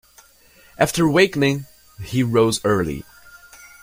After 0.79 1.03
wakening, 1.07 1.67
he 2.01 2.23
rose 2.23 2.59
early. 2.65 3.05